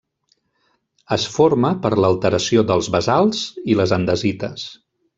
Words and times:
Es 1.17 1.25
forma 1.33 1.71
per 1.85 1.93
l'alteració 2.01 2.65
dels 2.73 2.91
basalts 2.99 3.47
i 3.75 3.81
les 3.83 3.99
andesites. 4.03 4.69